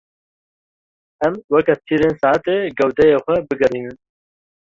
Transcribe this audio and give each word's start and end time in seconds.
Em 1.25 1.33
weke 1.53 1.75
tîrên 1.85 2.13
saetê 2.21 2.57
gewdeyê 2.77 3.17
xwe 3.23 3.35
bigerînin. 3.47 3.97